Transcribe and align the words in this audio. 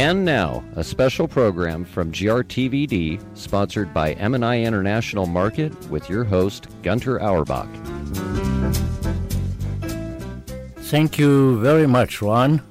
And 0.00 0.24
now, 0.24 0.64
a 0.76 0.82
special 0.82 1.28
program 1.28 1.84
from 1.84 2.10
GRTVD, 2.10 3.20
sponsored 3.34 3.92
by 3.92 4.14
M&I 4.14 4.62
International 4.62 5.26
Market, 5.26 5.74
with 5.90 6.08
your 6.08 6.24
host, 6.24 6.68
Gunter 6.82 7.20
Auerbach. 7.20 7.68
Thank 10.88 11.18
you 11.18 11.60
very 11.60 11.86
much, 11.86 12.22
Ron. 12.22 12.62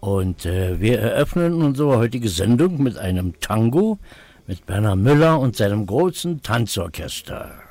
Und 0.00 0.46
äh, 0.46 0.80
wir 0.80 0.98
eröffnen 0.98 1.60
unsere 1.60 1.98
heutige 1.98 2.30
Sendung 2.30 2.82
mit 2.82 2.96
einem 2.96 3.38
Tango 3.40 3.98
mit 4.46 4.64
Bernhard 4.64 4.96
Müller 4.96 5.38
und 5.38 5.56
seinem 5.56 5.84
großen 5.84 6.40
Tanzorchester. 6.40 7.69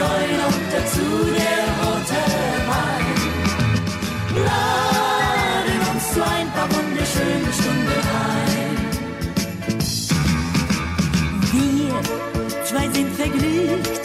Gold 0.00 0.40
und 0.48 0.66
dazu 0.72 1.08
der 1.36 1.62
rote 1.78 2.22
Wein. 2.70 3.18
Laden 4.46 5.80
uns 5.92 6.04
zu 6.14 6.20
ein 6.24 6.48
paar 6.54 6.68
wunderschönen 6.74 7.52
Stunden 7.52 8.00
ein. 8.32 8.78
Wir 11.52 11.94
zwei 12.64 12.86
sind 12.88 13.10
vergnügt 13.14 13.99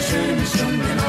Schöne 0.00 0.46
Stunde. 0.46 0.99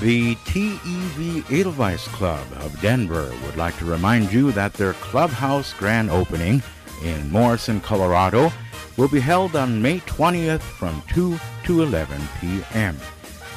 The 0.00 0.34
TEV 0.44 1.50
Edelweiss 1.50 2.06
Club 2.08 2.46
of 2.60 2.80
Denver 2.80 3.32
would 3.44 3.56
like 3.56 3.76
to 3.78 3.84
remind 3.84 4.32
you 4.32 4.52
that 4.52 4.74
their 4.74 4.92
clubhouse 4.94 5.72
grand 5.72 6.10
opening 6.10 6.62
in 7.02 7.30
Morrison, 7.30 7.80
Colorado 7.80 8.52
will 8.96 9.08
be 9.08 9.20
held 9.20 9.56
on 9.56 9.80
May 9.80 10.00
20th 10.00 10.60
from 10.60 11.02
2 11.08 11.38
to 11.64 11.82
11 11.82 12.20
p.m. 12.40 12.98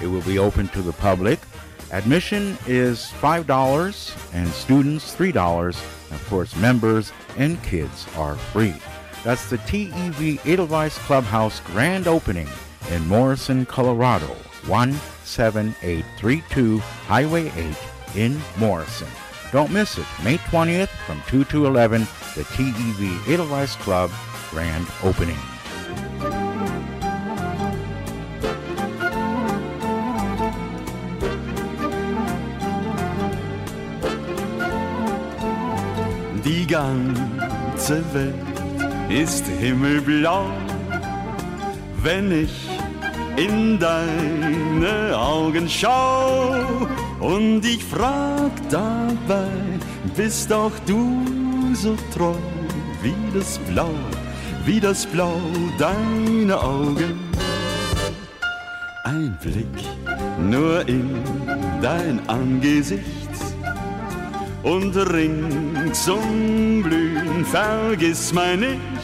It 0.01 0.07
will 0.07 0.21
be 0.21 0.39
open 0.39 0.67
to 0.69 0.81
the 0.81 0.93
public. 0.93 1.39
Admission 1.91 2.57
is 2.67 3.11
$5 3.19 4.33
and 4.33 4.47
students 4.49 5.15
$3. 5.15 5.67
Of 6.11 6.27
course, 6.29 6.55
members 6.55 7.11
and 7.37 7.61
kids 7.63 8.05
are 8.15 8.35
free. 8.35 8.75
That's 9.23 9.49
the 9.49 9.57
TEV 9.57 10.45
Edelweiss 10.45 10.97
Clubhouse 10.99 11.59
grand 11.61 12.07
opening 12.07 12.47
in 12.91 13.07
Morrison, 13.07 13.65
Colorado, 13.65 14.35
17832 14.69 16.79
Highway 16.79 17.51
8 17.55 17.75
in 18.15 18.39
Morrison. 18.57 19.07
Don't 19.51 19.71
miss 19.71 19.97
it. 19.97 20.05
May 20.23 20.37
20th 20.37 20.89
from 21.07 21.23
2 21.27 21.43
to 21.45 21.65
11, 21.65 22.01
the 22.35 22.43
TEV 22.43 23.27
Edelweiss 23.27 23.75
Club 23.77 24.11
grand 24.51 24.85
opening. 25.03 25.39
Die 36.43 36.65
ganze 36.65 38.03
Welt 38.13 38.35
ist 39.09 39.45
himmelblau, 39.45 40.45
wenn 42.03 42.31
ich 42.31 42.78
in 43.39 43.79
deine 43.79 45.17
Augen 45.17 45.69
schau 45.69 46.55
und 47.19 47.65
ich 47.65 47.83
frag 47.83 48.51
dabei, 48.69 49.47
bist 50.15 50.51
auch 50.51 50.77
du 50.85 51.25
so 51.73 51.95
treu 52.13 52.35
wie 53.01 53.15
das 53.33 53.57
Blau, 53.59 53.93
wie 54.65 54.79
das 54.79 55.05
Blau 55.05 55.39
deiner 55.77 56.61
Augen. 56.61 57.19
Ein 59.05 59.37
Blick 59.41 59.87
nur 60.37 60.87
in 60.87 61.23
dein 61.81 62.19
Angesicht 62.27 63.03
und 64.63 64.95
ringsum 64.97 66.83
blühen, 66.83 67.45
vergiss 67.45 68.33
mein 68.33 68.59
nicht. 68.59 68.98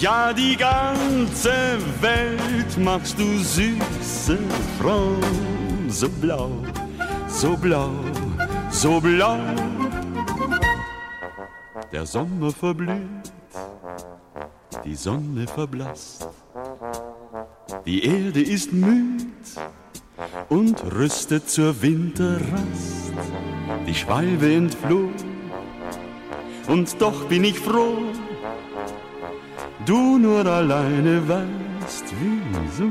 Ja, 0.00 0.32
die 0.32 0.56
ganze 0.56 1.78
Welt 2.00 2.78
machst 2.78 3.18
du 3.18 3.38
süße 3.38 4.38
Frau, 4.78 5.16
so 5.88 6.08
blau, 6.20 6.50
so 7.28 7.56
blau, 7.56 7.90
so 8.70 9.00
blau. 9.00 9.38
Der 11.92 12.06
Sommer 12.06 12.50
verblüht, 12.50 13.32
die 14.84 14.96
Sonne 14.96 15.46
verblasst, 15.46 16.28
die 17.86 18.04
Erde 18.04 18.42
ist 18.42 18.72
müd 18.72 19.26
und 20.48 20.82
rüstet 20.92 21.48
zur 21.48 21.80
Winterrast. 21.82 23.12
Die 23.86 23.94
Schwalbe 23.94 24.54
entfloh, 24.54 25.10
und 26.68 27.00
doch 27.00 27.24
bin 27.26 27.44
ich 27.44 27.58
froh, 27.58 27.98
du 29.86 30.18
nur 30.18 30.46
alleine 30.46 31.22
weißt, 31.28 32.04
wieso. 32.20 32.90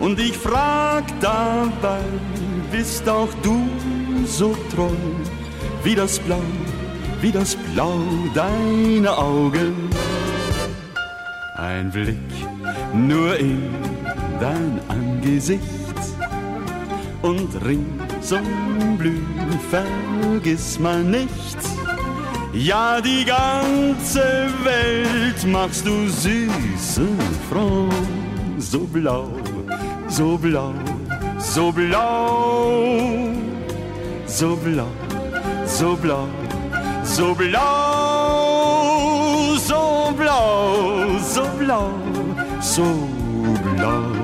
Und 0.00 0.20
ich 0.20 0.36
frag 0.36 1.04
dabei, 1.20 2.00
bist 2.70 3.08
auch 3.08 3.32
du 3.42 3.66
so 4.26 4.54
treu 4.74 4.90
wie 5.82 5.94
das 5.94 6.18
Blau, 6.18 6.42
wie 7.20 7.32
das 7.32 7.56
Blau 7.56 8.00
deiner 8.34 9.18
Augen? 9.18 9.88
Ein 11.56 11.90
Blick 11.90 12.18
nur 12.94 13.36
in 13.36 13.74
dein 14.40 14.80
Angesicht. 14.88 15.62
Und 17.22 17.48
ringsum 17.64 18.98
blühen, 18.98 19.58
vergiss 19.70 20.78
mal 20.78 21.02
nicht. 21.02 21.58
Ja, 22.52 23.00
die 23.00 23.24
ganze 23.24 24.48
Welt 24.62 25.44
machst 25.50 25.84
du 25.86 26.08
süße 26.08 27.08
Frau, 27.50 27.88
so 28.58 28.80
blau, 28.80 29.28
so 30.08 30.38
blau, 30.38 30.72
so 31.38 31.72
blau, 31.72 32.22
so 34.26 34.54
blau, 34.54 34.86
so 35.66 35.96
blau, 35.96 36.28
so 37.04 37.34
blau, 37.34 38.36
so 39.56 40.12
blau, 40.16 41.18
so 41.18 41.42
blau, 41.58 41.90
so 42.74 42.82
blanc. 42.82 44.23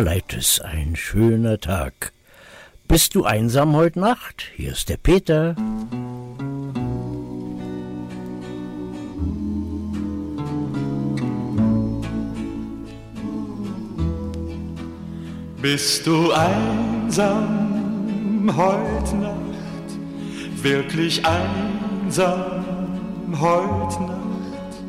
Lena 0.00 0.12
Valaitis, 0.12 0.60
ein 0.60 0.96
schöner 0.96 1.58
Tag. 1.58 2.12
Bist 2.88 3.14
du 3.14 3.24
einsam 3.24 3.76
heute 3.76 4.00
Nacht? 4.00 4.44
Hier 4.56 4.72
ist 4.72 4.88
der 4.88 4.96
Peter. 4.96 5.54
Bist 15.60 16.06
du 16.06 16.32
einsam 16.32 17.36
heute 18.56 19.16
Nacht, 19.16 19.42
wirklich 20.62 21.22
einsam 21.26 22.64
heute 23.38 24.02
Nacht? 24.02 24.82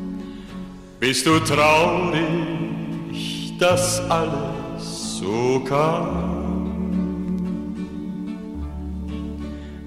Bist 1.00 1.26
du 1.26 1.38
traurig, 1.40 2.18
dass 3.58 4.00
alles 4.08 4.51
so 5.22 5.60
kam? 5.60 6.08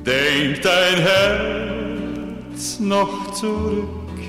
Denk 0.05 0.61
dein 0.61 0.97
Herz 1.11 2.79
noch 2.79 3.33
zurück 3.33 4.19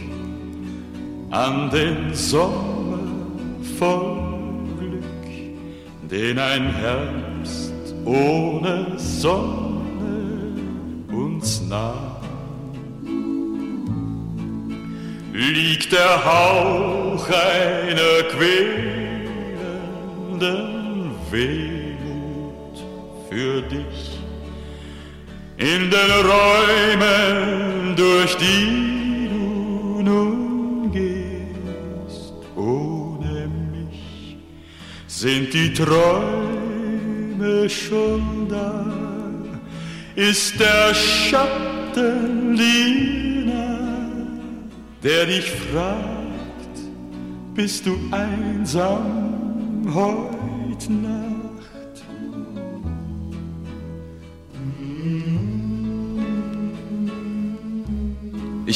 an 1.30 1.70
den 1.70 2.12
Sommer 2.14 2.98
voll 3.78 4.26
den 6.10 6.38
ein 6.38 6.75
Herbst 6.75 7.94
ohne 8.04 8.86
Sonne 8.96 10.54
uns 11.12 11.62
nahm. 11.68 12.16
Liegt 15.32 15.92
der 15.92 16.25
Hauch 16.25 17.28
einer 17.28 18.22
quälenden 18.34 20.75
Wehmut 21.36 22.76
für 23.28 23.60
dich 23.60 24.18
in 25.58 25.90
den 25.90 26.10
Räumen, 26.32 27.94
durch 27.94 28.36
die 28.38 29.28
du 29.28 30.00
nun 30.02 30.90
gehst, 30.92 32.32
ohne 32.56 33.50
mich 33.70 34.38
sind 35.06 35.52
die 35.52 35.74
Träume 35.74 37.68
schon 37.68 38.48
da, 38.48 38.86
ist 40.14 40.58
der 40.58 40.94
Schatten 40.94 42.56
jener, 42.56 43.78
der 45.02 45.26
dich 45.26 45.50
fragt, 45.50 46.76
bist 47.54 47.84
du 47.84 47.94
einsam 48.10 49.84
heut 49.94 50.88
Nacht? 50.88 51.15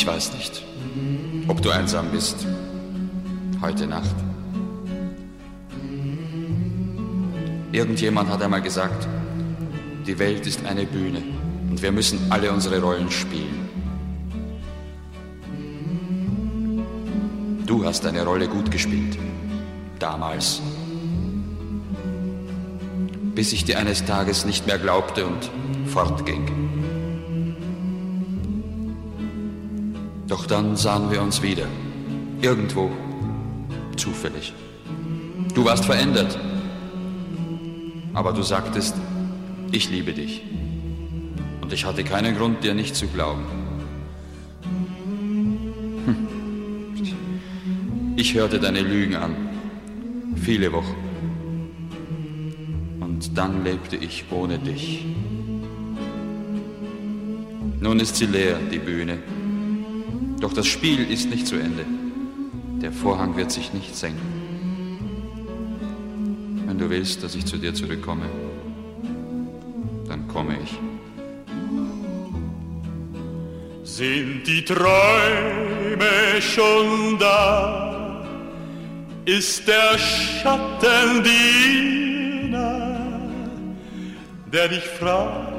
Ich 0.00 0.06
weiß 0.06 0.32
nicht, 0.32 0.62
ob 1.46 1.60
du 1.60 1.68
einsam 1.68 2.10
bist 2.10 2.46
heute 3.60 3.86
Nacht. 3.86 4.14
Irgendjemand 7.70 8.30
hat 8.30 8.40
einmal 8.40 8.62
gesagt, 8.62 9.06
die 10.06 10.18
Welt 10.18 10.46
ist 10.46 10.64
eine 10.64 10.86
Bühne 10.86 11.22
und 11.68 11.82
wir 11.82 11.92
müssen 11.92 12.18
alle 12.32 12.50
unsere 12.50 12.80
Rollen 12.80 13.10
spielen. 13.10 13.68
Du 17.66 17.84
hast 17.84 18.02
deine 18.02 18.24
Rolle 18.24 18.48
gut 18.48 18.70
gespielt, 18.70 19.18
damals, 19.98 20.62
bis 23.34 23.52
ich 23.52 23.66
dir 23.66 23.78
eines 23.78 24.06
Tages 24.06 24.46
nicht 24.46 24.66
mehr 24.66 24.78
glaubte 24.78 25.26
und 25.26 25.50
fortging. 25.90 26.69
Doch 30.30 30.46
dann 30.46 30.76
sahen 30.76 31.10
wir 31.10 31.20
uns 31.22 31.42
wieder, 31.42 31.66
irgendwo, 32.40 32.88
zufällig. 33.96 34.54
Du 35.56 35.64
warst 35.64 35.84
verändert, 35.84 36.38
aber 38.14 38.32
du 38.32 38.42
sagtest, 38.42 38.94
ich 39.72 39.90
liebe 39.90 40.12
dich. 40.12 40.42
Und 41.60 41.72
ich 41.72 41.84
hatte 41.84 42.04
keinen 42.04 42.36
Grund, 42.36 42.62
dir 42.62 42.74
nicht 42.74 42.94
zu 42.94 43.08
glauben. 43.08 43.42
Hm. 46.06 46.28
Ich 48.14 48.34
hörte 48.34 48.60
deine 48.60 48.82
Lügen 48.82 49.16
an, 49.16 49.34
viele 50.36 50.72
Wochen. 50.72 50.94
Und 53.00 53.36
dann 53.36 53.64
lebte 53.64 53.96
ich 53.96 54.26
ohne 54.30 54.60
dich. 54.60 55.04
Nun 57.80 57.98
ist 57.98 58.14
sie 58.14 58.26
leer, 58.26 58.60
die 58.70 58.78
Bühne. 58.78 59.18
Doch 60.40 60.52
das 60.54 60.66
Spiel 60.66 61.10
ist 61.10 61.28
nicht 61.28 61.46
zu 61.46 61.56
Ende. 61.56 61.84
Der 62.80 62.92
Vorhang 62.92 63.36
wird 63.36 63.52
sich 63.52 63.74
nicht 63.74 63.94
senken. 63.94 64.40
Wenn 66.66 66.78
du 66.78 66.88
willst, 66.88 67.22
dass 67.22 67.34
ich 67.34 67.44
zu 67.44 67.58
dir 67.58 67.74
zurückkomme, 67.74 68.24
dann 70.08 70.26
komme 70.28 70.56
ich. 70.64 70.78
Sind 73.84 74.46
die 74.46 74.64
Träume 74.64 76.40
schon 76.40 77.18
da? 77.18 78.24
Ist 79.26 79.68
der 79.68 79.98
Schatten 79.98 81.22
jener, 81.22 83.00
der 84.50 84.68
dich 84.68 84.84
fragt, 84.84 85.52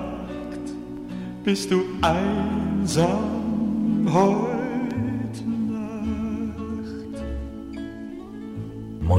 bist 1.44 1.70
du 1.70 1.84
einsam 2.02 3.32
heute 4.12 4.51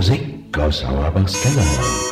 Musik 0.03 0.59
aus 0.59 0.85
Auerbachs 0.85 1.41
Kellermann. 1.41 2.12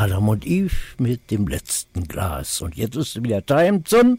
Adam 0.00 0.30
und 0.30 0.46
Eve 0.46 0.72
mit 0.96 1.30
dem 1.30 1.46
letzten 1.46 2.08
Glas. 2.08 2.62
Und 2.62 2.74
jetzt 2.74 2.96
ist 2.96 3.22
wieder 3.22 3.44
Time 3.44 3.84
zum 3.84 4.18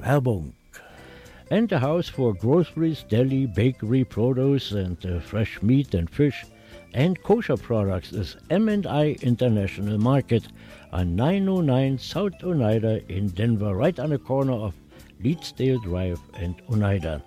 Werbung. 0.00 0.54
And 1.50 1.70
a 1.74 1.78
house 1.78 2.08
for 2.08 2.34
groceries, 2.34 3.04
deli, 3.10 3.46
bakery, 3.46 4.02
produce, 4.02 4.72
and 4.72 4.96
uh, 5.04 5.20
fresh 5.20 5.60
meat 5.60 5.94
and 5.94 6.08
fish 6.08 6.46
and 6.94 7.22
kosher 7.22 7.58
products 7.58 8.12
is 8.12 8.38
M&I 8.48 9.18
International 9.20 9.98
Market 9.98 10.44
on 10.92 11.14
909 11.14 11.98
South 11.98 12.42
Oneida 12.42 13.02
in 13.12 13.28
Denver, 13.28 13.74
right 13.74 13.98
on 13.98 14.08
the 14.08 14.18
corner 14.18 14.54
of 14.54 14.74
Leedsdale 15.22 15.82
Drive 15.82 16.18
and 16.38 16.54
Oneida. 16.70 17.22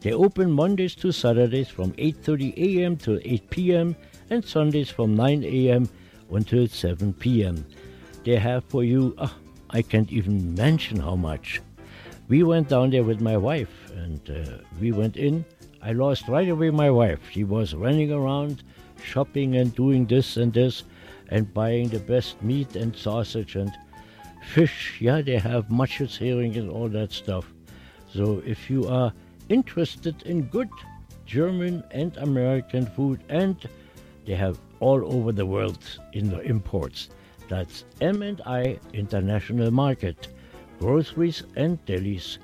They 0.00 0.12
open 0.12 0.50
Mondays 0.50 0.94
to 0.96 1.12
Saturdays 1.12 1.68
from 1.68 1.92
8:30 1.92 2.56
a.m. 2.56 2.96
to 2.98 3.20
8 3.26 3.50
p.m. 3.50 3.96
and 4.30 4.44
Sundays 4.44 4.90
from 4.90 5.14
9 5.14 5.44
a.m. 5.44 5.88
until 6.30 6.66
7 6.66 7.12
p.m. 7.14 7.64
They 8.24 8.36
have 8.36 8.64
for 8.64 8.84
you, 8.84 9.14
oh, 9.18 9.34
I 9.70 9.82
can't 9.82 10.10
even 10.12 10.54
mention 10.54 10.98
how 10.98 11.16
much. 11.16 11.60
We 12.28 12.42
went 12.42 12.68
down 12.68 12.90
there 12.90 13.04
with 13.04 13.20
my 13.20 13.36
wife 13.36 13.90
and 13.92 14.20
uh, 14.30 14.58
we 14.80 14.92
went 14.92 15.16
in. 15.16 15.44
I 15.82 15.92
lost 15.92 16.28
right 16.28 16.48
away 16.48 16.70
my 16.70 16.90
wife. 16.90 17.20
She 17.30 17.44
was 17.44 17.74
running 17.74 18.12
around 18.12 18.62
shopping 19.02 19.56
and 19.56 19.74
doing 19.74 20.06
this 20.06 20.36
and 20.36 20.52
this 20.52 20.84
and 21.28 21.52
buying 21.52 21.88
the 21.88 21.98
best 21.98 22.42
meat 22.42 22.76
and 22.76 22.96
sausage 22.96 23.56
and 23.56 23.72
fish. 24.44 24.98
Yeah, 25.00 25.20
they 25.20 25.38
have 25.38 25.70
mushes, 25.70 26.16
herring, 26.16 26.56
and 26.56 26.70
all 26.70 26.88
that 26.88 27.12
stuff. 27.12 27.52
So 28.12 28.42
if 28.46 28.70
you 28.70 28.88
are 28.88 29.12
interested 29.48 30.22
in 30.22 30.42
good 30.42 30.70
German 31.26 31.82
and 31.90 32.16
American 32.18 32.86
food, 32.86 33.20
and 33.28 33.56
they 34.24 34.34
have 34.34 34.58
all 34.80 35.04
over 35.14 35.32
the 35.32 35.46
world 35.46 35.78
in 36.12 36.30
the 36.30 36.40
imports. 36.40 37.10
That's 37.48 37.84
M&I 38.00 38.78
International 38.92 39.70
Market, 39.70 40.28
groceries 40.78 41.42
and 41.56 41.84
delis, 41.86 42.38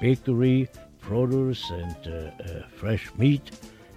bakery, 0.00 0.68
produce 1.00 1.70
and 1.70 1.96
uh, 2.06 2.42
uh, 2.42 2.62
fresh 2.68 3.10
meat 3.16 3.50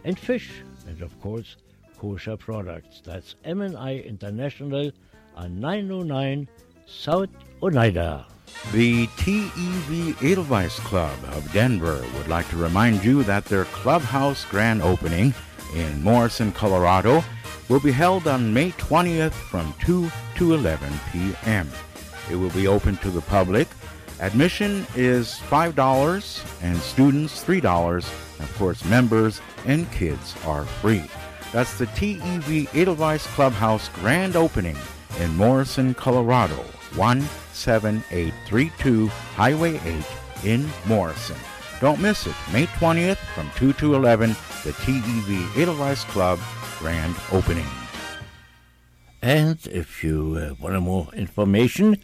and 0.04 0.18
fish, 0.18 0.52
and 0.88 1.02
of 1.02 1.20
course 1.22 1.58
kosher 1.98 2.38
products. 2.38 3.02
That's 3.04 3.36
M&I 3.44 3.98
International 3.98 4.92
on 5.36 5.60
909 5.60 6.48
South 6.86 7.30
Oneida. 7.62 8.26
The 8.74 9.08
TEV 9.08 10.22
Edelweiss 10.24 10.80
Club 10.80 11.18
of 11.32 11.52
Denver 11.52 12.04
would 12.18 12.28
like 12.28 12.48
to 12.50 12.58
remind 12.58 13.04
you 13.04 13.24
that 13.24 13.46
their 13.46 13.66
clubhouse 13.66 14.46
grand 14.46 14.82
opening 14.82 15.34
in 15.76 16.04
Morrison, 16.04 16.52
Colorado 16.52 17.24
will 17.70 17.80
be 17.80 17.92
held 17.92 18.28
on 18.28 18.54
May 18.54 18.72
20th 18.72 19.32
from 19.32 19.74
2 19.82 20.12
to 20.36 20.54
11 20.54 20.92
p.m. 21.12 21.70
It 22.30 22.36
will 22.36 22.50
be 22.50 22.68
open 22.68 22.98
to 22.98 23.10
the 23.10 23.22
public. 23.22 23.70
Admission 24.20 24.86
is 24.96 25.40
$5 25.50 26.62
and 26.62 26.78
students 26.78 27.44
$3. 27.44 27.98
Of 28.40 28.56
course, 28.58 28.86
members 28.86 29.42
and 29.66 29.92
kids 29.92 30.36
are 30.46 30.66
free. 30.66 31.04
That's 31.52 31.78
the 31.78 31.88
TEV 31.88 32.74
Edelweiss 32.76 33.26
Clubhouse 33.28 33.90
grand 33.90 34.36
opening 34.36 34.78
in 35.20 35.36
Morrison, 35.36 35.94
Colorado. 35.94 36.64
17832 36.96 39.08
Highway 39.08 39.80
8 39.86 40.06
in 40.44 40.70
Morrison. 40.86 41.38
Don't 41.80 42.02
miss 42.02 42.28
it. 42.28 42.36
May 42.54 42.68
20th 42.68 43.18
from 43.34 43.50
2 43.56 43.74
to 43.74 43.96
11, 43.96 44.36
the 44.64 44.72
TEV 44.74 45.58
Edelweiss 45.58 46.04
Club 46.06 46.40
grand 46.80 47.16
opening. 47.32 47.68
And 49.22 49.60
if 49.68 50.04
you 50.04 50.38
uh, 50.38 50.56
want 50.60 50.82
more 50.82 51.08
information, 51.14 51.98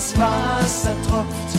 Das 0.00 0.18
Wasser 0.18 0.96
tropft. 1.06 1.50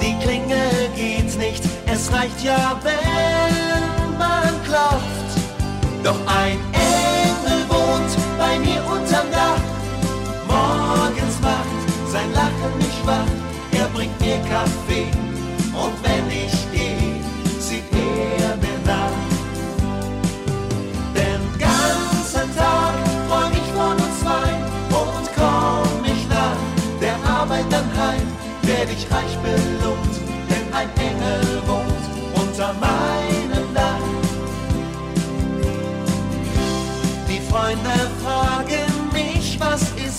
Die 0.00 0.18
Klingel 0.24 0.88
geht 0.96 1.38
nicht, 1.38 1.62
es 1.86 2.12
reicht 2.12 2.42
ja, 2.42 2.76
wenn 2.82 4.18
man 4.18 4.52
klopft. 4.64 5.30
Doch 6.02 6.18
ein 6.26 6.58
Engel 6.72 7.60
wohnt 7.68 8.12
bei 8.38 8.58
mir 8.58 8.82
unterm 8.90 9.30
Dach 9.30 9.62
morgens 10.48 11.40
macht 11.40 12.10
sein 12.10 12.32
Lachen 12.32 12.78
mich 12.78 12.98
wach. 13.04 13.30
Er 13.78 13.86
bringt 13.94 14.20
mir 14.20 14.38
Kaffee 14.50 15.06
und 15.72 15.94
wenn 16.02 16.28
ich 16.28 16.55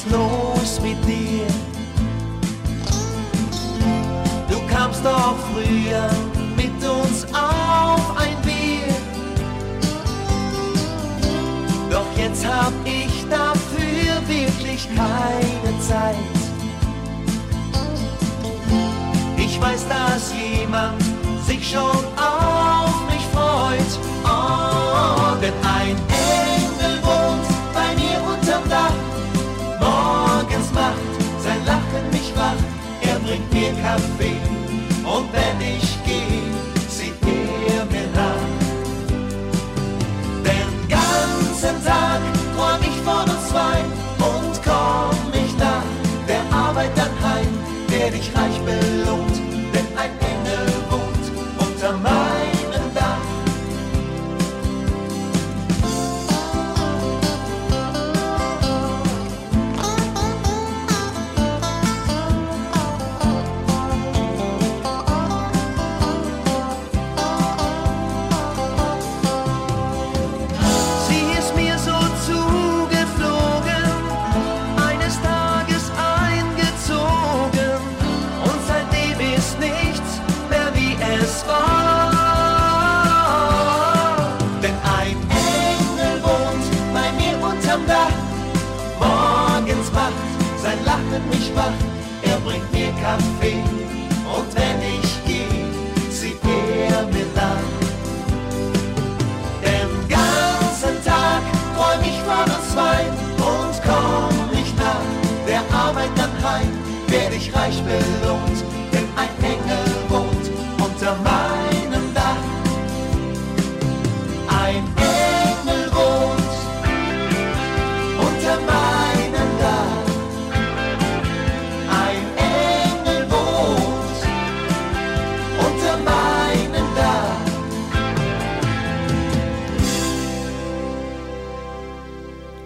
knows 0.09 0.79
mit 0.81 0.97
dir. 1.05 1.47
Du 4.49 4.57
kamst 4.73 5.03
doch 5.03 5.35
früher 5.51 6.09
mit 6.55 6.75
uns 6.83 7.25
auf 7.33 8.17
ein 8.17 8.35
Bier. 8.43 8.93
Doch 11.89 12.05
jetzt 12.17 12.45
hab 12.45 12.73
ich 12.85 13.25
dafür 13.29 14.27
wirklich 14.27 14.87
keine 14.95 15.79
Zeit. 15.79 16.15
Ich 19.37 19.61
weiß, 19.61 19.85
dass 19.87 20.33
jemand 20.33 21.01
sich 21.45 21.71
schon 21.71 22.03
auf 22.17 22.95
mich 23.09 23.25
freut. 23.33 23.91
Oh, 24.23 25.35
denn 25.41 25.53
ein 25.63 25.95
Engel 26.09 27.01
wohnt 27.03 27.47
bei 27.73 27.95
mir 27.95 28.19
unterm 28.31 28.69
Dach. 28.69 29.06
Bringt 33.27 33.53
mir 33.53 33.71
Kaffee 33.83 34.39
und 35.03 35.27
wenn 35.33 35.59
ich 35.59 35.87
gehe, 36.05 36.41
sieht 36.87 37.13
er 37.67 37.85
mir 37.85 38.07
nach. 38.15 38.47
Den 40.47 40.69
ganzen 40.87 41.75
Tag 41.85 42.21
träum 42.55 42.81
ich 42.81 42.97
von 43.03 43.29
uns 43.29 43.49
zwei 43.49 43.79
und 44.29 44.53
komm 44.63 45.33
ich 45.33 45.53
nach 45.57 45.83
der 46.27 46.43
Arbeit 46.57 46.91
dann 46.95 47.11
heim, 47.21 47.51
werd 47.89 48.13
ich 48.15 48.29
reich 48.33 48.59
belohnt, 48.65 48.96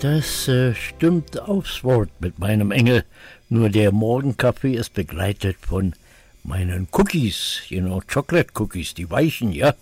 Das 0.02 0.48
äh, 0.48 0.74
stimmt 0.74 1.40
aufs 1.40 1.84
Wort 1.84 2.10
mit 2.20 2.40
meinem 2.40 2.72
Engel. 2.72 3.04
Nur 3.50 3.70
der 3.70 3.92
Morgenkaffee 3.92 4.74
ist 4.74 4.96
begleitet 4.96 5.58
von 5.62 5.94
meinen 6.44 6.88
Cookies, 6.92 7.62
you 7.68 7.82
know, 7.82 8.02
Chocolate 8.12 8.50
Cookies, 8.56 8.96
die 8.96 9.12
weichen, 9.12 9.52
ja. 9.52 9.76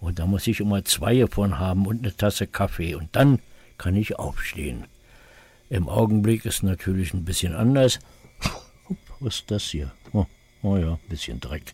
Und 0.00 0.18
da 0.18 0.26
muss 0.26 0.48
ich 0.48 0.58
immer 0.58 0.84
zwei 0.84 1.20
davon 1.20 1.60
haben 1.60 1.86
und 1.86 2.02
eine 2.02 2.16
Tasse 2.16 2.48
Kaffee. 2.48 2.96
Und 2.96 3.14
dann 3.14 3.38
kann 3.78 3.94
ich 3.94 4.18
aufstehen. 4.18 4.86
Im 5.70 5.88
Augenblick 5.88 6.44
ist 6.44 6.64
natürlich 6.64 7.14
ein 7.14 7.24
bisschen 7.24 7.54
anders. 7.54 8.00
Was 9.20 9.36
ist 9.36 9.50
das 9.52 9.62
hier? 9.62 9.92
Oh, 10.12 10.26
oh 10.64 10.76
ja, 10.76 10.94
ein 10.94 11.08
bisschen 11.08 11.38
Dreck. 11.38 11.72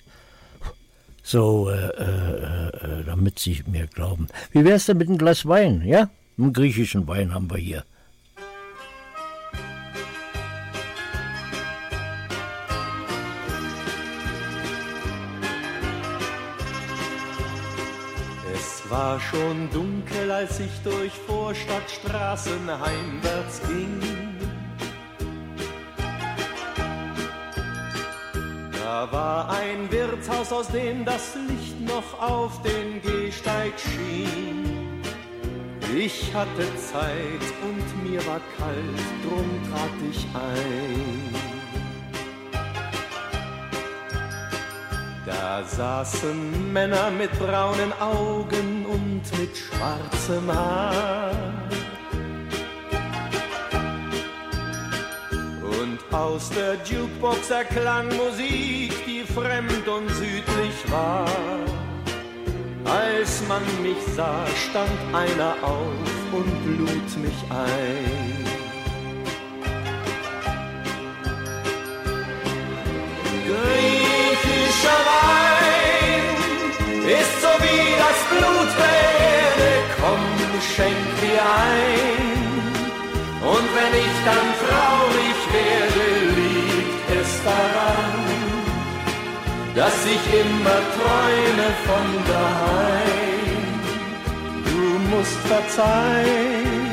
So, 1.22 1.70
äh, 1.70 1.86
äh, 1.86 2.68
äh, 3.00 3.04
damit 3.06 3.38
Sie 3.38 3.62
mir 3.66 3.86
glauben. 3.86 4.26
Wie 4.50 4.62
wär's 4.62 4.84
denn 4.84 4.98
mit 4.98 5.08
einem 5.08 5.16
Glas 5.16 5.46
Wein, 5.46 5.80
ja? 5.86 6.10
Einen 6.38 6.52
griechischen 6.52 7.06
Wein 7.06 7.34
haben 7.34 7.50
wir 7.50 7.58
hier. 7.58 7.84
Es 18.54 18.90
war 18.90 19.20
schon 19.20 19.70
dunkel, 19.70 20.30
als 20.30 20.58
ich 20.60 20.72
durch 20.82 21.12
Vorstadtstraßen 21.26 22.70
heimwärts 22.70 23.60
ging. 23.68 24.00
Da 28.72 29.12
war 29.12 29.50
ein 29.50 29.90
Wirtshaus, 29.90 30.52
aus 30.52 30.68
dem 30.68 31.04
das 31.04 31.34
Licht 31.48 31.80
noch 31.80 32.20
auf 32.20 32.62
den 32.62 33.02
Gehsteig 33.02 33.72
schien. 33.78 34.91
Ich 35.94 36.32
hatte 36.34 36.64
Zeit 36.76 37.44
und 37.62 38.10
mir 38.10 38.24
war 38.26 38.40
kalt, 38.56 38.78
drum 39.22 39.48
trat 39.70 39.90
ich 40.10 40.26
ein. 40.34 41.34
Da 45.26 45.62
saßen 45.64 46.72
Männer 46.72 47.10
mit 47.10 47.30
braunen 47.38 47.92
Augen 48.00 48.86
und 48.86 49.22
mit 49.38 49.56
schwarzem 49.56 50.50
Haar. 50.50 51.32
Und 55.60 55.98
aus 56.14 56.48
der 56.50 56.76
Jukebox 56.84 57.50
erklang 57.50 58.08
Musik, 58.16 58.92
die 59.06 59.24
fremd 59.30 59.86
und 59.86 60.08
südlich 60.10 60.90
war. 60.90 61.26
Als 62.84 63.42
man 63.48 63.62
mich 63.82 64.02
sah, 64.16 64.44
stand 64.68 64.90
einer 65.14 65.54
auf 65.62 66.32
und 66.32 66.78
lud 66.78 67.16
mich 67.22 67.40
ein. 67.50 68.44
Griechischer 73.46 75.00
Wein 75.12 76.24
ist 77.18 77.34
so 77.42 77.52
wie 77.64 77.86
das 78.04 78.18
Blut 78.30 78.70
der 78.82 79.00
Erde, 79.30 79.70
komm, 80.00 80.24
schenk 80.74 81.02
dir 81.20 81.42
ein. 81.42 82.42
Und 83.42 83.68
wenn 83.76 83.94
ich 84.04 84.16
dann 84.24 84.48
traurig 84.62 85.38
werde, 85.52 86.04
liegt 86.40 87.10
es 87.20 87.30
daran, 87.44 88.21
dass 89.74 90.04
ich 90.04 90.24
immer 90.40 90.80
träume 90.96 91.68
von 91.86 92.06
daheim. 92.28 93.62
Du 94.64 95.16
musst 95.16 95.38
verzeihen. 95.52 96.90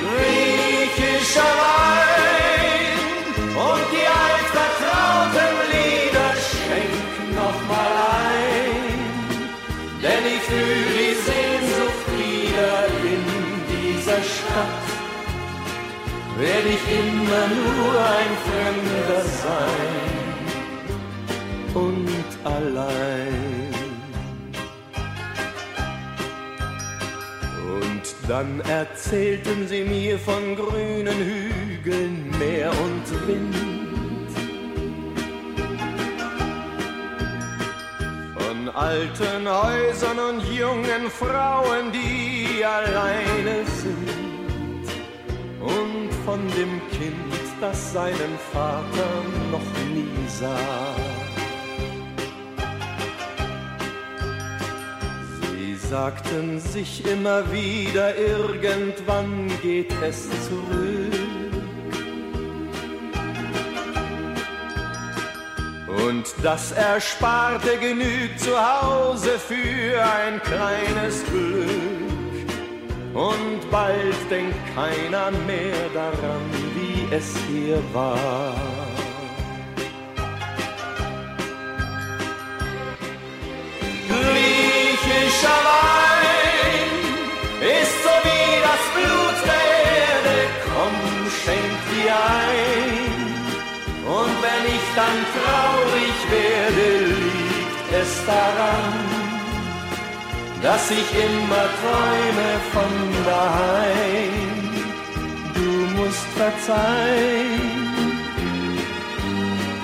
Griechischer 0.00 1.52
Wein 1.64 2.94
und 3.66 3.84
die 3.94 4.06
altvertrauten 4.26 5.54
Lieder 5.74 6.30
schenk 6.48 7.34
noch 7.34 7.58
mal 7.70 7.94
ein, 8.30 9.40
denn 10.02 10.24
ich 10.34 10.42
fühl 10.42 10.84
die 10.98 11.14
Sehnsucht 11.28 12.06
wieder 12.16 12.76
in 13.12 13.22
dieser 13.74 14.22
Stadt. 14.22 14.86
Werd 16.38 16.66
ich 16.66 16.84
immer 17.02 17.44
nur 17.58 17.94
ein 17.98 18.32
Fremder 18.46 19.22
sein 19.24 20.05
und 21.76 22.08
allein. 22.44 23.74
Und 27.80 28.04
dann 28.28 28.60
erzählten 28.60 29.68
sie 29.68 29.84
mir 29.84 30.18
von 30.18 30.56
grünen 30.56 31.18
Hügeln, 31.30 32.34
Meer 32.38 32.70
und 32.70 33.28
Wind. 33.28 33.54
Von 38.38 38.68
alten 38.74 39.46
Häusern 39.46 40.18
und 40.30 40.42
jungen 40.52 41.10
Frauen, 41.10 41.92
die 41.92 42.64
alleine 42.64 43.56
sind. 43.82 44.86
Und 45.60 46.10
von 46.24 46.40
dem 46.56 46.80
Kind, 46.90 47.32
das 47.60 47.92
seinen 47.92 48.34
Vater 48.52 49.10
noch 49.50 49.68
nie 49.94 50.28
sah. 50.28 51.15
Sagten 55.88 56.58
sich 56.58 57.04
immer 57.06 57.50
wieder, 57.52 58.16
irgendwann 58.16 59.50
geht 59.62 59.92
es 60.02 60.28
zurück. 60.48 60.96
Und 66.06 66.24
das 66.42 66.72
Ersparte 66.72 67.76
genügt 67.78 68.40
zu 68.40 68.52
Hause 68.56 69.38
für 69.38 70.02
ein 70.02 70.40
kleines 70.42 71.24
Glück. 71.26 71.96
Und 73.14 73.70
bald 73.70 74.30
denkt 74.30 74.56
keiner 74.74 75.30
mehr 75.46 75.88
daran, 75.94 76.42
wie 76.74 77.14
es 77.14 77.34
hier 77.48 77.82
war. 77.92 78.75
Dann 94.96 95.18
traurig 95.36 96.18
werde, 96.30 96.88
liegt 97.06 97.92
es 98.02 98.12
daran, 98.24 98.94
dass 100.62 100.90
ich 100.90 101.08
immer 101.26 101.66
träume 101.80 102.50
von 102.72 102.92
daheim. 103.26 104.46
Du 105.54 105.70
musst 105.98 106.26
verzeihen. 106.40 107.76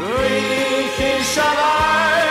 Griechischer 0.01 1.53
Wein 1.63 2.22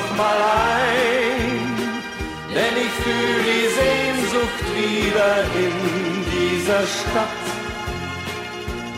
schenk 0.00 0.10
noch 0.10 0.16
mal 0.16 0.36
ein, 0.36 1.76
denn 2.54 2.74
ich 2.76 2.92
fühle 3.02 3.42
die 3.42 3.68
Sehnsucht 3.80 4.64
wieder 4.76 5.32
in 5.54 5.74
dieser 6.30 6.86
Stadt. 6.86 7.42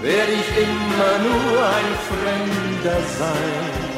Werde 0.02 0.32
ich 0.32 0.48
immer 0.58 1.18
nur 1.28 1.64
ein 1.64 1.90
Fremder 2.08 3.00
sein 3.18 3.91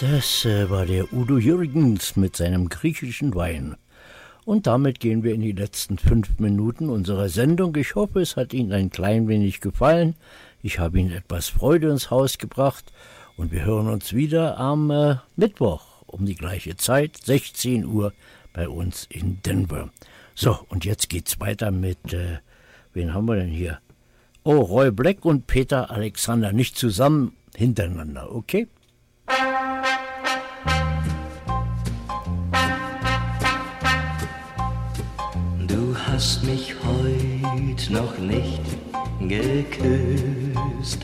Das 0.00 0.46
äh, 0.46 0.70
war 0.70 0.86
der 0.86 1.12
Udo 1.12 1.36
Jürgens 1.36 2.16
mit 2.16 2.34
seinem 2.34 2.70
griechischen 2.70 3.34
Wein. 3.34 3.76
Und 4.46 4.66
damit 4.66 4.98
gehen 4.98 5.22
wir 5.22 5.34
in 5.34 5.42
die 5.42 5.52
letzten 5.52 5.98
fünf 5.98 6.38
Minuten 6.38 6.88
unserer 6.88 7.28
Sendung. 7.28 7.76
Ich 7.76 7.96
hoffe, 7.96 8.20
es 8.20 8.34
hat 8.34 8.54
Ihnen 8.54 8.72
ein 8.72 8.88
klein 8.88 9.28
wenig 9.28 9.60
gefallen. 9.60 10.14
Ich 10.62 10.78
habe 10.78 10.98
Ihnen 10.98 11.12
etwas 11.12 11.50
Freude 11.50 11.90
ins 11.90 12.10
Haus 12.10 12.38
gebracht. 12.38 12.94
Und 13.36 13.52
wir 13.52 13.66
hören 13.66 13.88
uns 13.88 14.14
wieder 14.14 14.56
am 14.56 14.90
äh, 14.90 15.16
Mittwoch 15.36 15.84
um 16.06 16.24
die 16.24 16.34
gleiche 16.34 16.78
Zeit, 16.78 17.18
16 17.22 17.84
Uhr, 17.84 18.14
bei 18.54 18.70
uns 18.70 19.06
in 19.10 19.42
Denver. 19.42 19.90
So, 20.34 20.60
und 20.70 20.86
jetzt 20.86 21.10
geht's 21.10 21.40
weiter 21.40 21.70
mit, 21.70 22.14
äh, 22.14 22.38
wen 22.94 23.12
haben 23.12 23.26
wir 23.26 23.36
denn 23.36 23.50
hier? 23.50 23.80
Oh, 24.44 24.60
Roy 24.60 24.92
Black 24.92 25.26
und 25.26 25.46
Peter 25.46 25.90
Alexander, 25.90 26.52
nicht 26.52 26.78
zusammen, 26.78 27.36
hintereinander, 27.54 28.34
okay? 28.34 28.66
Mich 36.50 36.74
heut 36.84 37.90
noch 37.90 38.18
nicht 38.18 38.62
geküsst. 39.20 41.00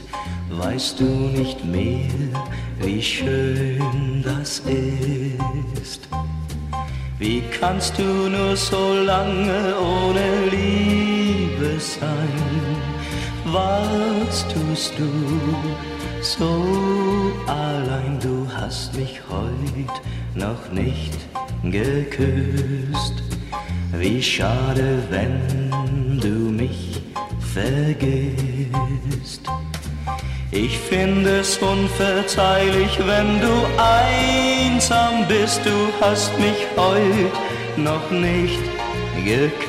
Weißt 0.50 0.98
du 0.98 1.04
nicht 1.04 1.64
mehr, 1.64 2.10
wie 2.80 3.02
schön 3.02 4.22
das 4.24 4.60
ist? 4.60 6.08
Wie 7.18 7.42
kannst 7.58 7.98
du 7.98 8.28
nur 8.36 8.56
so 8.56 8.94
lange 8.94 9.74
ohne 9.78 10.26
Liebe 10.50 11.78
sein? 11.78 12.76
Was 13.44 14.46
tust 14.48 14.92
du 14.98 15.10
so 16.22 16.52
allein? 17.46 18.18
Du 18.20 18.48
hast 18.52 18.96
mich 18.96 19.20
heut 19.30 19.96
noch 20.34 20.72
nicht 20.72 21.18
geküsst. 21.62 23.35
Wie 23.92 24.22
schade, 24.22 25.02
wenn 25.10 26.20
du 26.20 26.28
mich 26.28 27.00
vergisst. 27.54 28.36
Ich 30.50 30.78
finde 30.78 31.40
es 31.40 31.58
unverzeihlich, 31.58 32.98
wenn 33.06 33.40
du 33.40 33.52
einsam 33.78 35.26
bist. 35.28 35.60
Du 35.64 35.92
hast 36.00 36.38
mich 36.38 36.66
heut 36.76 37.32
noch 37.76 38.10
nicht 38.10 38.60
geküsst. 39.24 39.60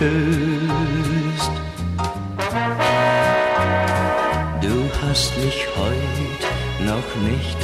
Du 4.61 4.89
hast 5.01 5.37
mich 5.37 5.67
heut 5.75 6.41
noch 6.85 7.15
nicht 7.29 7.59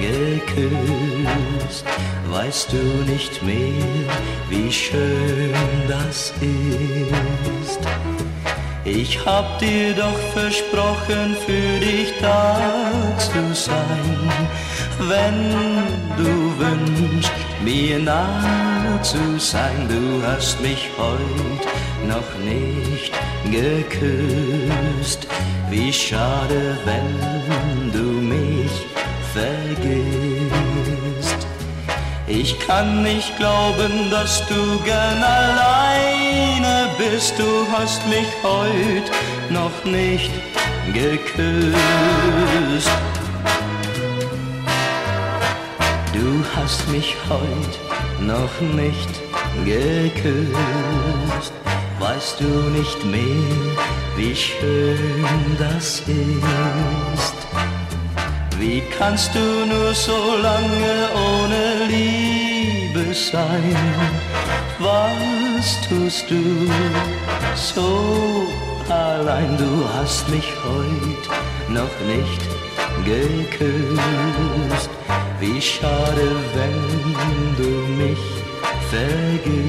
geküsst. 0.00 1.84
Weißt 2.30 2.72
du 2.72 3.10
nicht 3.10 3.42
mehr, 3.42 4.08
wie 4.50 4.72
schön 4.72 5.52
das 5.88 6.32
ist? 6.40 7.80
Ich 8.84 9.24
hab 9.24 9.58
dir 9.58 9.94
doch 9.94 10.18
versprochen, 10.32 11.36
für 11.46 11.80
dich 11.80 12.12
da 12.20 12.60
zu 13.18 13.54
sein. 13.54 14.30
Wenn 14.98 15.52
du 16.16 16.58
wünschst, 16.58 17.32
mir 17.62 17.98
nah 17.98 19.02
zu 19.02 19.38
sein, 19.38 19.88
du 19.88 20.24
hast 20.26 20.60
mich 20.60 20.88
heut 20.96 21.64
noch 22.06 22.30
nicht 22.44 23.12
geküsst. 23.50 25.26
Wie 25.68 25.92
schade, 25.92 26.78
wenn 26.84 27.92
du 27.92 28.04
mich 28.34 28.86
vergisst. 29.34 30.35
Ich 32.28 32.58
kann 32.58 33.04
nicht 33.04 33.36
glauben, 33.36 34.10
dass 34.10 34.44
du 34.48 34.80
gern 34.80 35.22
alleine 35.22 36.88
bist. 36.98 37.38
Du 37.38 37.66
hast 37.72 38.04
mich 38.08 38.26
heut 38.42 39.10
noch 39.48 39.84
nicht 39.84 40.32
geküsst. 40.92 41.76
Du 46.12 46.44
hast 46.56 46.88
mich 46.88 47.14
heut 47.28 47.78
noch 48.20 48.60
nicht 48.74 49.08
geküsst. 49.64 51.52
Weißt 52.00 52.40
du 52.40 52.44
nicht 52.70 53.04
mehr, 53.04 53.76
wie 54.16 54.34
schön 54.34 55.56
das 55.58 56.00
ist? 56.00 57.75
Wie 58.58 58.82
kannst 58.98 59.34
du 59.34 59.66
nur 59.66 59.94
so 59.94 60.36
lange 60.42 61.08
ohne 61.14 61.84
Liebe 61.88 63.12
sein? 63.12 63.76
Was 64.78 65.80
tust 65.88 66.30
du 66.30 66.68
so 67.54 68.46
allein? 68.88 69.56
Du 69.58 69.88
hast 69.94 70.28
mich 70.28 70.48
heut 70.64 71.28
noch 71.68 72.00
nicht 72.06 72.42
geküsst. 73.04 74.90
Wie 75.40 75.60
schade, 75.60 76.36
wenn 76.54 77.54
du 77.56 77.70
mich 78.02 78.24
vergisst. 78.90 79.66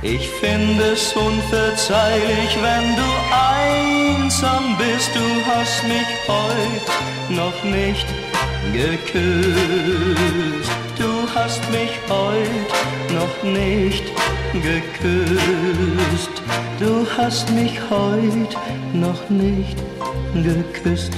Ich 0.00 0.28
finde 0.28 0.92
es 0.92 1.12
unverzeihlich, 1.12 2.56
wenn 2.62 2.94
du 2.94 3.02
einsam 3.34 4.76
bist. 4.78 5.10
Du 5.12 5.20
hast 5.44 5.82
mich 5.88 6.06
heut 6.28 7.36
noch 7.36 7.64
nicht 7.64 8.06
geküsst. 8.72 9.50
Du 10.96 11.28
hast 11.34 11.68
mich 11.72 11.90
heut 12.08 12.70
noch 13.12 13.42
nicht 13.42 14.04
geküsst. 14.52 16.30
Du 16.78 17.04
hast 17.16 17.50
mich 17.50 17.80
heut 17.90 18.56
noch 18.92 19.28
nicht 19.28 19.76
geküsst. 20.34 21.12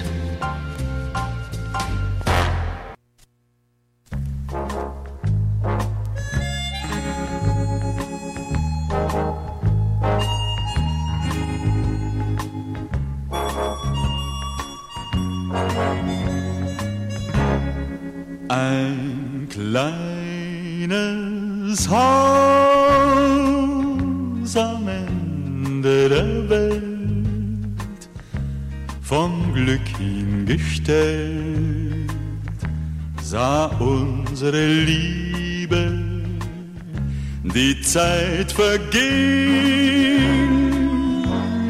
Verging, 38.61 40.21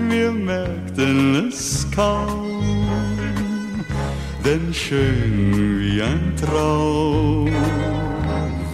wir 0.09 0.33
merkten 0.33 1.48
es 1.48 1.87
kaum, 1.94 3.76
denn 4.44 4.74
schön 4.74 5.79
wie 5.81 6.03
ein 6.03 6.35
Traum 6.37 7.48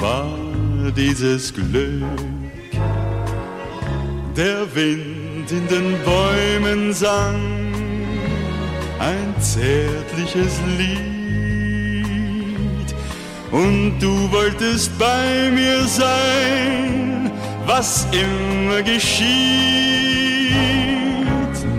war 0.00 0.38
dieses 0.96 1.52
Glück. 1.52 2.04
Der 4.34 4.60
Wind 4.74 5.50
in 5.50 5.66
den 5.68 5.96
Bäumen 6.04 6.92
sang 6.94 7.40
ein 8.98 9.34
zärtliches 9.40 10.54
Lied. 10.78 11.26
Und 13.50 13.98
du 14.00 14.30
wolltest 14.32 14.98
bei 14.98 15.50
mir 15.50 15.84
sein, 15.84 17.05
was 17.66 18.06
immer 18.12 18.82
geschieht. 18.82 19.26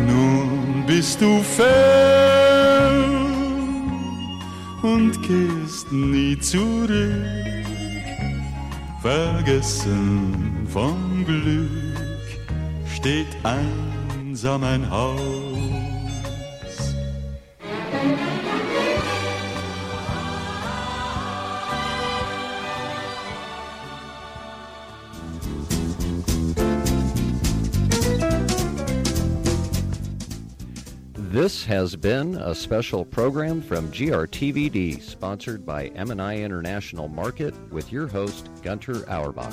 Nun 0.05 0.83
bist 0.85 1.21
du 1.21 1.41
fern 1.41 2.87
und 4.81 5.21
kehrst 5.23 5.91
nie 5.91 6.37
zurück, 6.39 7.65
vergessen 9.01 10.67
vom 10.71 11.25
Glück 11.25 11.69
steht 12.93 13.27
einsam 13.43 14.63
ein 14.63 14.89
Haus. 14.89 15.46
Has 31.67 31.97
been 31.97 32.35
a 32.35 32.55
special 32.55 33.03
program 33.03 33.61
from 33.61 33.91
GRTVD, 33.91 35.01
sponsored 35.01 35.65
by 35.65 35.87
M&I 35.87 36.37
International 36.37 37.09
Market, 37.09 37.53
with 37.73 37.91
your 37.91 38.07
host, 38.07 38.49
Gunter 38.63 39.03
Auerbach. 39.09 39.51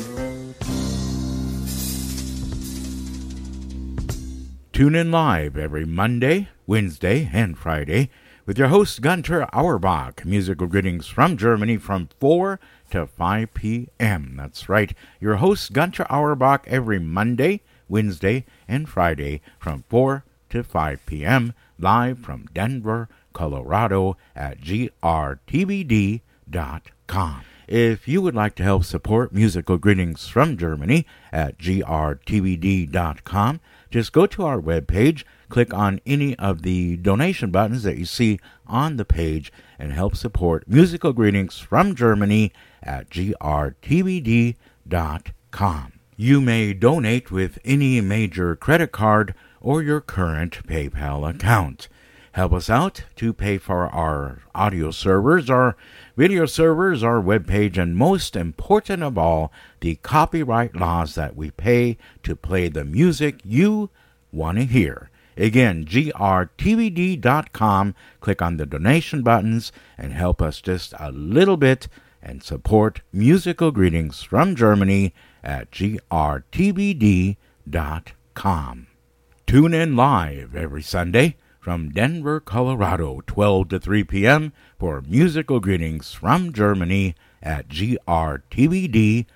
Tune 4.73 4.95
in 4.95 5.11
live 5.11 5.57
every 5.57 5.85
Monday, 5.85 6.49
Wednesday, 6.69 7.29
and 7.33 7.59
Friday 7.59 8.11
with 8.47 8.59
your 8.59 8.69
host 8.69 9.01
Gunter 9.01 9.49
Auerbach. 9.53 10.25
Musical 10.25 10.69
greetings 10.69 11.09
from 11.09 11.37
Germany 11.37 11.79
from 11.79 12.09
4 12.21 12.61
to 12.91 13.07
5 13.09 13.55
p.m. 13.55 14.35
That's 14.37 14.69
right, 14.69 14.95
your 15.19 15.37
host 15.37 15.73
Gunter 15.73 16.07
Auerbach 16.09 16.65
every 16.69 17.01
Monday, 17.01 17.63
Wednesday, 17.89 18.47
and 18.69 18.89
Friday 18.89 19.41
from 19.59 19.83
4 19.89 20.25
to 20.51 20.63
5 20.63 21.07
p.m. 21.07 21.53
live 21.79 22.19
from 22.19 22.47
Denver, 22.53 23.09
Colorado 23.33 24.17
at 24.35 24.61
grtvd.com. 24.61 26.21
If 27.67 28.07
you 28.07 28.21
would 28.21 28.35
like 28.35 28.55
to 28.57 28.63
help 28.63 28.85
support 28.85 29.33
Musical 29.33 29.79
Greetings 29.79 30.29
from 30.29 30.59
Germany 30.59 31.07
at 31.33 31.57
grtvd.com, 31.59 33.61
just 33.91 34.13
go 34.13 34.27
to 34.27 34.45
our 34.45 34.61
webpage, 34.61 35.25
click 35.49 35.73
on 35.73 36.01
any 36.05 36.37
of 36.37 36.61
the 36.63 36.99
donation 36.99 37.51
buttons 37.51 37.85
that 37.85 37.97
you 37.97 38.05
see 38.05 38.39
on 38.67 38.97
the 38.97 39.05
page, 39.05 39.53
and 39.79 39.93
help 39.93 40.17
support 40.17 40.69
Musical 40.69 41.13
Greetings 41.13 41.59
from 41.59 41.95
Germany 41.95 42.53
at 42.83 43.09
grtvd.com. 43.09 44.57
You 46.17 46.41
may 46.41 46.73
donate 46.75 47.33
with 47.33 47.59
any 47.65 48.01
major 48.01 48.57
credit 48.57 48.93
card 48.93 49.35
or 49.65 49.83
your 49.83 50.01
current 50.01 50.65
PayPal 50.69 51.29
account. 51.29 51.89
Help 52.33 52.53
us 52.53 52.69
out 52.69 53.05
to 53.17 53.33
pay 53.33 53.57
for 53.59 53.87
our 53.87 54.43
audio 54.55 54.91
servers, 54.91 55.49
our 55.49 55.77
video 56.17 56.47
servers, 56.47 57.03
our 57.03 57.23
webpage, 57.23 57.79
and 57.79 57.97
most 57.97 58.37
important 58.37 59.03
of 59.03 59.17
all, 59.17 59.51
the 59.81 59.95
copyright 59.97 60.77
laws 60.77 61.15
that 61.15 61.35
we 61.35 61.51
pay 61.51 61.97
to 62.23 62.37
play 62.37 62.69
the 62.69 62.85
music 62.85 63.41
you 63.45 63.89
want 64.33 64.59
to 64.59 64.65
hear. 64.65 65.11
Again, 65.37 65.85
grtvd.com. 65.85 67.25
Click 68.21 68.43
on 68.43 68.57
the 68.57 68.67
donation 68.67 69.23
buttons 69.23 69.73
and 69.97 70.13
help 70.13 70.43
us 70.43 70.61
just 70.61 70.93
a 70.99 71.11
little 71.11 71.57
bit 71.57 71.89
and 72.23 72.43
support 72.43 73.01
musical 73.13 73.71
greetings 73.71 74.23
from 74.23 74.57
Germany 74.57 75.15
at 75.43 75.71
grtvd.com. 75.71 77.37
Tune 79.47 79.75
in 79.75 79.95
live 79.95 80.57
every 80.57 80.83
Sunday 80.83 81.37
from 81.61 81.91
Denver, 81.91 82.41
Colorado, 82.41 83.21
12 83.27 83.69
to 83.69 83.79
3 83.79 84.05
p.m. 84.05 84.53
for 84.79 85.03
musical 85.03 85.61
greetings 85.61 86.13
from 86.13 86.53
Germany 86.53 87.15
at 87.43 87.69
grtvd.com. 87.69 89.27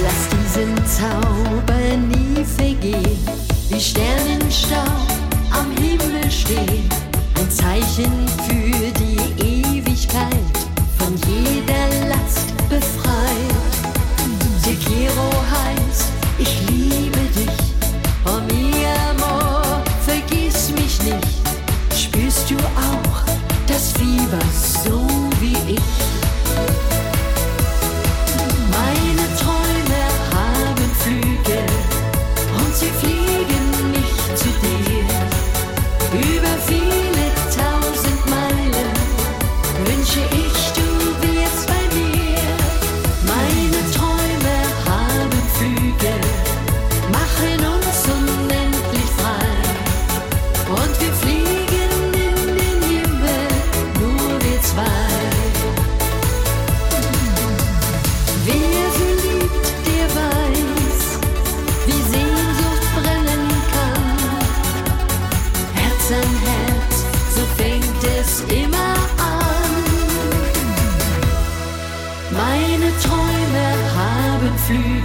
Lass 0.00 0.26
diesen 0.30 0.74
Zauber 0.86 1.96
nie 2.08 2.42
vergehen, 2.44 3.18
wie 3.68 3.80
Sternenstaub 3.80 5.06
am 5.50 5.70
Himmel 5.72 6.30
stehen, 6.30 6.88
ein 7.38 7.50
Zeichen 7.50 8.26
für 8.46 8.90
die 8.98 9.41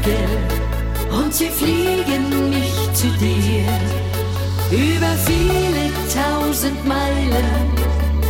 Flügel 0.07 1.19
und 1.19 1.33
sie 1.33 1.49
fliegen 1.49 2.49
mich 2.49 2.93
zu 2.93 3.07
dir. 3.19 3.65
Über 4.71 5.11
viele 5.25 5.91
tausend 6.13 6.85
Meilen 6.85 7.71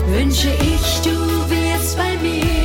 wünsche 0.08 0.50
ich, 0.50 1.02
du 1.02 1.50
wärst 1.50 1.98
bei 1.98 2.18
mir. 2.22 2.57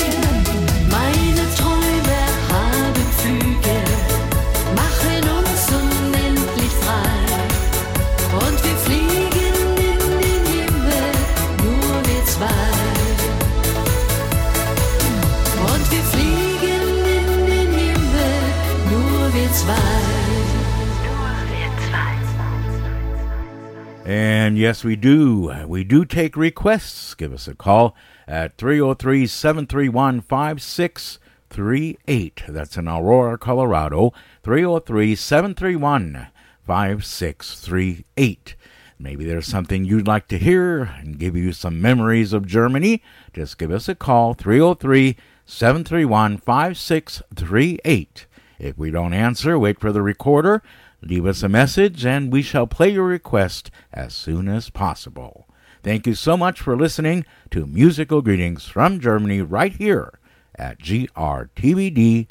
And 24.13 24.59
yes, 24.59 24.85
we 24.85 24.95
do. 24.95 25.51
We 25.67 25.85
do 25.85 26.05
take 26.05 26.37
requests. 26.37 27.15
Give 27.15 27.33
us 27.33 27.49
a 27.49 27.55
call 27.55 27.97
at 28.29 28.59
303 28.59 29.27
731 29.27 30.21
5638. 30.21 32.43
That's 32.47 32.77
in 32.77 32.89
Aurora, 32.89 33.39
Colorado. 33.39 34.13
303 34.43 35.15
731 35.15 36.27
5638. 36.67 38.55
Maybe 38.99 39.25
there's 39.25 39.47
something 39.47 39.87
you'd 39.87 40.07
like 40.07 40.29
to 40.29 40.37
hear 40.37 40.83
and 40.83 41.19
give 41.19 41.35
you 41.35 41.55
some 41.55 41.81
memories 41.81 42.35
of 42.35 42.47
Germany. 42.47 43.03
Just 43.33 43.57
give 43.57 43.71
us 43.71 43.89
a 43.89 43.95
call 43.95 44.35
303 44.35 45.17
731 45.47 46.37
5638. 46.37 48.27
If 48.59 48.77
we 48.77 48.91
don't 48.91 49.15
answer, 49.15 49.59
wait 49.59 49.81
for 49.81 49.91
the 49.91 50.03
recorder 50.03 50.63
Leave 51.03 51.27
us 51.27 51.43
a 51.43 51.49
message 51.49 52.07
and 52.07 52.33
we 52.33 52.43
shall 52.43 52.67
play 52.67 52.89
your 52.91 53.07
request 53.07 53.71
as 53.93 54.15
soon 54.15 54.49
as 54.49 54.71
possible. 54.71 55.49
Thank 55.83 56.07
you 56.07 56.15
so 56.15 56.37
much 56.37 56.61
for 56.61 56.77
listening 56.77 57.25
to 57.51 57.67
Musical 57.67 58.23
Greetings 58.23 58.67
from 58.67 59.01
Germany 59.01 59.41
right 59.43 59.73
here 59.73 60.21
at 60.55 60.79
grtvd.com. 60.79 62.29